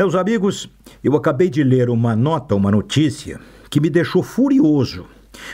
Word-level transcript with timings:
Meus 0.00 0.14
amigos, 0.14 0.66
eu 1.04 1.14
acabei 1.14 1.50
de 1.50 1.62
ler 1.62 1.90
uma 1.90 2.16
nota, 2.16 2.54
uma 2.54 2.70
notícia, 2.70 3.38
que 3.68 3.78
me 3.78 3.90
deixou 3.90 4.22
furioso. 4.22 5.04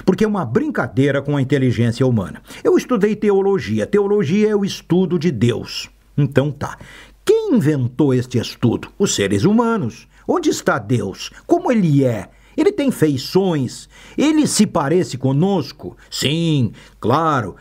Porque 0.05 0.23
é 0.23 0.29
uma 0.29 0.45
brincadeira 0.45 1.21
com 1.21 1.37
a 1.37 1.43
inteligência 1.43 2.07
humana. 2.07 2.41
Eu 2.63 2.77
estudei 2.77 3.17
teologia. 3.17 3.89
Teologia 3.89 4.51
é 4.51 4.55
o 4.55 4.65
estudo 4.65 5.19
de 5.19 5.33
Deus. 5.33 5.91
Então 6.17 6.53
tá. 6.53 6.79
Quem 7.25 7.57
inventou 7.57 8.15
este 8.15 8.39
estudo? 8.39 8.87
Os 8.97 9.17
seres 9.17 9.43
humanos. 9.43 10.07
Onde 10.29 10.49
está 10.49 10.79
Deus? 10.79 11.33
Como 11.45 11.73
ele 11.73 12.05
é? 12.05 12.29
Ele 12.57 12.71
tem 12.71 12.93
feições? 12.93 13.89
Ele 14.17 14.47
se 14.47 14.65
parece 14.65 15.19
conosco? 15.19 15.97
Sim, 16.09 16.71
claro. 17.01 17.57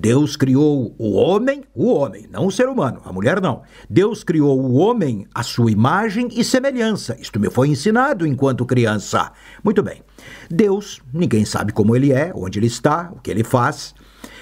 Deus 0.00 0.36
criou 0.36 0.94
o 0.96 1.10
homem, 1.14 1.64
o 1.74 1.92
homem, 1.92 2.28
não 2.30 2.46
o 2.46 2.52
ser 2.52 2.68
humano, 2.68 3.00
a 3.04 3.12
mulher 3.12 3.40
não. 3.40 3.62
Deus 3.90 4.22
criou 4.22 4.56
o 4.56 4.74
homem 4.74 5.26
à 5.34 5.42
sua 5.42 5.72
imagem 5.72 6.28
e 6.30 6.44
semelhança. 6.44 7.16
Isto 7.18 7.40
me 7.40 7.50
foi 7.50 7.66
ensinado 7.66 8.24
enquanto 8.24 8.64
criança. 8.64 9.32
Muito 9.62 9.82
bem. 9.82 10.04
Deus, 10.48 11.00
ninguém 11.12 11.44
sabe 11.44 11.72
como 11.72 11.96
ele 11.96 12.12
é, 12.12 12.30
onde 12.32 12.60
ele 12.60 12.68
está, 12.68 13.10
o 13.12 13.20
que 13.20 13.28
ele 13.28 13.42
faz. 13.42 13.92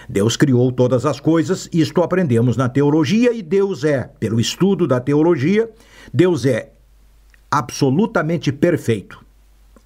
Deus 0.07 0.37
criou 0.37 0.71
todas 0.71 1.07
as 1.07 1.21
coisas, 1.21 1.71
isto 1.73 2.03
aprendemos 2.03 2.55
na 2.55 2.69
teologia, 2.69 3.33
e 3.33 3.41
Deus 3.41 3.83
é, 3.83 4.11
pelo 4.21 4.39
estudo 4.39 4.87
da 4.87 5.01
teologia, 5.01 5.71
Deus 6.13 6.45
é 6.45 6.73
absolutamente 7.51 8.53
perfeito, 8.53 9.25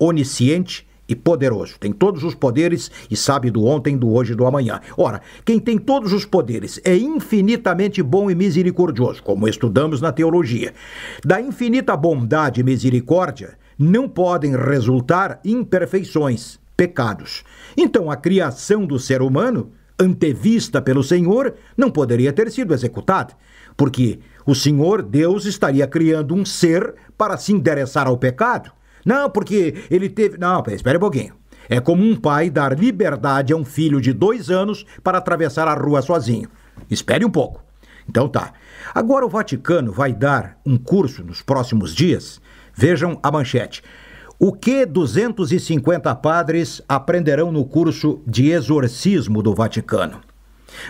onisciente 0.00 0.89
e 1.10 1.16
poderoso. 1.16 1.74
Tem 1.80 1.92
todos 1.92 2.22
os 2.22 2.36
poderes 2.36 2.88
e 3.10 3.16
sabe 3.16 3.50
do 3.50 3.64
ontem, 3.64 3.98
do 3.98 4.12
hoje 4.12 4.32
e 4.32 4.36
do 4.36 4.46
amanhã. 4.46 4.80
Ora, 4.96 5.20
quem 5.44 5.58
tem 5.58 5.76
todos 5.76 6.12
os 6.12 6.24
poderes 6.24 6.80
é 6.84 6.96
infinitamente 6.96 8.00
bom 8.00 8.30
e 8.30 8.34
misericordioso, 8.34 9.20
como 9.22 9.48
estudamos 9.48 10.00
na 10.00 10.12
teologia. 10.12 10.72
Da 11.24 11.40
infinita 11.40 11.96
bondade 11.96 12.60
e 12.60 12.64
misericórdia 12.64 13.58
não 13.76 14.08
podem 14.08 14.54
resultar 14.54 15.40
imperfeições, 15.44 16.60
pecados. 16.76 17.42
Então 17.76 18.08
a 18.08 18.16
criação 18.16 18.86
do 18.86 18.98
ser 18.98 19.20
humano, 19.20 19.72
antevista 19.98 20.80
pelo 20.80 21.02
Senhor, 21.02 21.54
não 21.76 21.90
poderia 21.90 22.32
ter 22.32 22.50
sido 22.52 22.72
executada, 22.72 23.34
porque 23.76 24.20
o 24.46 24.54
Senhor 24.54 25.02
Deus 25.02 25.44
estaria 25.44 25.86
criando 25.88 26.34
um 26.34 26.44
ser 26.44 26.94
para 27.18 27.36
se 27.36 27.52
endereçar 27.52 28.06
ao 28.06 28.16
pecado. 28.16 28.70
Não, 29.04 29.30
porque 29.30 29.74
ele 29.90 30.08
teve. 30.08 30.38
Não, 30.38 30.62
espere 30.68 30.96
um 30.96 31.00
pouquinho. 31.00 31.34
É 31.68 31.80
como 31.80 32.02
um 32.02 32.16
pai 32.16 32.50
dar 32.50 32.76
liberdade 32.78 33.52
a 33.52 33.56
um 33.56 33.64
filho 33.64 34.00
de 34.00 34.12
dois 34.12 34.50
anos 34.50 34.84
para 35.02 35.18
atravessar 35.18 35.68
a 35.68 35.74
rua 35.74 36.02
sozinho. 36.02 36.48
Espere 36.90 37.24
um 37.24 37.30
pouco. 37.30 37.62
Então 38.08 38.28
tá. 38.28 38.52
Agora 38.92 39.24
o 39.24 39.28
Vaticano 39.28 39.92
vai 39.92 40.12
dar 40.12 40.58
um 40.66 40.76
curso 40.76 41.22
nos 41.22 41.42
próximos 41.42 41.94
dias. 41.94 42.40
Vejam 42.74 43.18
a 43.22 43.30
manchete. 43.30 43.82
O 44.36 44.52
que 44.52 44.86
250 44.86 46.12
padres 46.16 46.82
aprenderão 46.88 47.52
no 47.52 47.64
curso 47.64 48.20
de 48.26 48.50
exorcismo 48.50 49.42
do 49.42 49.54
Vaticano? 49.54 50.20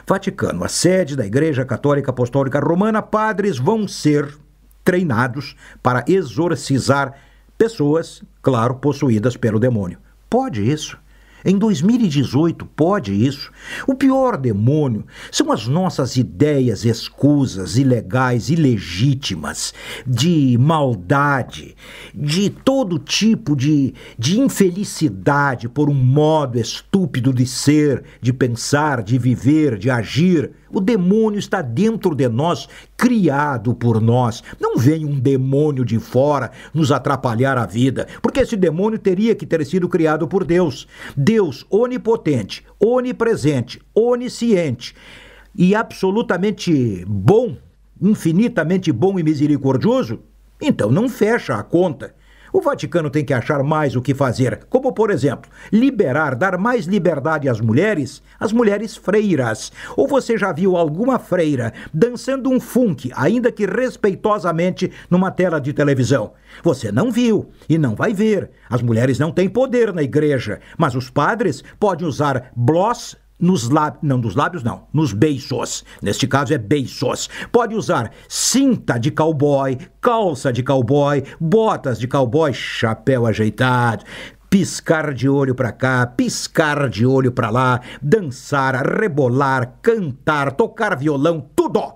Vaticano, 0.07 0.65
a 0.65 0.69
sede 0.69 1.17
da 1.17 1.27
Igreja 1.27 1.65
Católica 1.65 2.11
Apostólica 2.11 2.61
Romana, 2.61 3.03
padres 3.03 3.59
vão 3.59 3.89
ser 3.89 4.39
treinados 4.85 5.57
para 5.83 6.05
exorcizar 6.07 7.15
Pessoas, 7.61 8.23
claro, 8.41 8.77
possuídas 8.77 9.37
pelo 9.37 9.61
demônio. 9.61 9.99
Pode 10.31 10.67
isso. 10.67 10.99
Em 11.45 11.57
2018, 11.57 12.67
pode 12.67 13.13
isso. 13.13 13.51
O 13.87 13.95
pior 13.95 14.37
demônio 14.37 15.05
são 15.31 15.51
as 15.51 15.67
nossas 15.67 16.17
ideias 16.17 16.85
escusas, 16.85 17.77
ilegais, 17.77 18.51
ilegítimas, 18.51 19.73
de 20.07 20.57
maldade, 20.59 21.75
de 22.15 22.51
todo 22.51 22.99
tipo 22.99 23.57
de, 23.57 23.95
de 24.19 24.39
infelicidade 24.39 25.69
por 25.69 25.89
um 25.89 25.95
modo 25.95 26.59
estúpido 26.59 27.33
de 27.33 27.47
ser, 27.47 28.03
de 28.21 28.33
pensar, 28.33 29.03
de 29.03 29.19
viver, 29.19 29.79
de 29.79 29.91
agir. 29.91 30.53
O 30.73 30.81
demônio 30.81 31.39
está 31.39 31.63
dentro 31.63 32.15
de 32.15 32.29
nós, 32.29 32.69
criado 32.97 33.75
por 33.75 34.01
nós. 34.01 34.43
Não 34.61 34.77
vem 34.77 35.05
um 35.05 35.19
demônio 35.19 35.85
de 35.85 35.99
fora 35.99 36.51
nos 36.73 36.93
atrapalhar 36.93 37.59
a 37.59 37.67
vida, 37.67 38.07
porque 38.23 38.41
esse 38.41 38.57
demônio 38.57 38.99
teria 38.99 39.35
que 39.35 39.47
ter 39.47 39.65
sido 39.67 39.89
criado 39.89 40.29
por 40.29 40.45
Deus. 40.45 40.87
Deus 41.31 41.65
onipotente, 41.71 42.65
onipresente, 42.81 43.81
onisciente 43.95 44.97
e 45.55 45.77
absolutamente 45.77 47.05
bom, 47.07 47.57
infinitamente 48.03 48.91
bom 48.91 49.17
e 49.17 49.23
misericordioso, 49.23 50.19
então 50.61 50.91
não 50.91 51.09
fecha 51.09 51.55
a 51.55 51.63
conta. 51.63 52.17
O 52.53 52.61
Vaticano 52.61 53.11
tem 53.11 53.25
que 53.25 53.33
achar 53.33 53.63
mais 53.63 53.95
o 53.95 54.03
que 54.03 54.15
fazer, 54.15 54.65
como, 54.69 54.93
por 54.93 55.11
exemplo, 55.11 55.51
liberar, 55.73 56.35
dar 56.35 56.59
mais 56.59 56.87
liberdade 56.87 57.49
às 57.49 57.61
mulheres, 57.61 58.23
às 58.39 58.53
mulheres 58.53 58.97
freiras. 58.97 59.73
Ou 59.97 60.09
você 60.09 60.37
já 60.37 60.53
viu 60.53 60.77
alguma 60.77 61.19
freira 61.19 61.73
dançando 61.93 62.51
um 62.51 62.59
funk, 62.59 63.11
ainda 63.15 63.53
que 63.53 63.67
respeitosamente, 63.67 64.91
numa 65.09 65.31
tela 65.31 65.61
de 65.61 65.73
televisão? 65.73 66.33
Você 66.63 66.91
não 66.91 67.11
viu 67.11 67.51
e 67.69 67.79
não 67.79 67.95
vai 67.95 68.13
ver. 68.13 68.51
As 68.69 68.83
mulheres 68.83 69.19
não 69.19 69.31
têm 69.31 69.49
poder 69.49 69.93
na 69.93 70.03
igreja, 70.03 70.61
mas 70.77 70.95
os 70.95 71.09
padres 71.09 71.63
podem 71.79 72.07
usar 72.07 72.51
bloss 72.57 73.17
nos 73.41 73.69
lábios, 73.69 74.03
não 74.03 74.19
nos 74.19 74.35
lábios 74.35 74.63
não, 74.63 74.87
nos 74.93 75.13
beiços. 75.13 75.85
Neste 76.03 76.27
caso 76.27 76.53
é 76.53 76.59
beiços. 76.59 77.29
Pode 77.51 77.75
usar 77.75 78.11
cinta 78.29 78.99
de 78.99 79.11
cowboy, 79.11 79.79
calça 80.01 80.53
de 80.53 80.63
cowboy, 80.63 81.25
botas 81.41 81.99
de 81.99 82.07
cowboy, 82.07 82.53
chapéu 82.53 83.27
ajeitado, 83.27 84.05
piscar 84.51 85.15
de 85.15 85.29
olho 85.29 85.55
para 85.55 85.73
cá, 85.73 86.07
piscar 86.07 86.89
de 86.89 87.07
olho 87.07 87.33
para 87.33 87.51
lá, 87.51 87.81
dançar, 88.03 88.75
rebolar, 88.87 89.79
cantar, 89.81 90.53
tocar 90.53 90.97
violão, 90.97 91.49
tudo. 91.55 91.95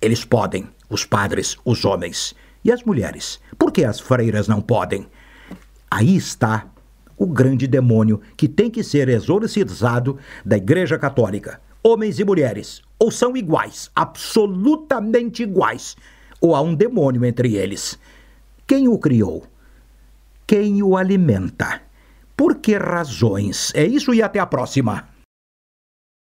Eles 0.00 0.24
podem, 0.24 0.68
os 0.88 1.04
padres, 1.04 1.56
os 1.64 1.84
homens. 1.84 2.34
E 2.64 2.72
as 2.72 2.82
mulheres? 2.82 3.40
Por 3.58 3.70
que 3.70 3.84
as 3.84 4.00
freiras 4.00 4.48
não 4.48 4.60
podem? 4.60 5.06
Aí 5.90 6.16
está 6.16 6.66
o 7.16 7.26
grande 7.26 7.66
demônio 7.66 8.20
que 8.36 8.48
tem 8.48 8.70
que 8.70 8.82
ser 8.82 9.08
exorcizado 9.08 10.18
da 10.44 10.56
Igreja 10.56 10.98
Católica. 10.98 11.60
Homens 11.82 12.18
e 12.18 12.24
mulheres, 12.24 12.82
ou 12.98 13.10
são 13.10 13.36
iguais, 13.36 13.90
absolutamente 13.94 15.42
iguais, 15.42 15.96
ou 16.40 16.54
há 16.54 16.60
um 16.60 16.74
demônio 16.74 17.24
entre 17.24 17.56
eles. 17.56 17.98
Quem 18.66 18.88
o 18.88 18.98
criou? 18.98 19.44
Quem 20.46 20.82
o 20.82 20.96
alimenta? 20.96 21.82
Por 22.36 22.56
que 22.56 22.76
razões? 22.76 23.72
É 23.74 23.84
isso 23.84 24.12
e 24.12 24.22
até 24.22 24.38
a 24.38 24.46
próxima. 24.46 25.13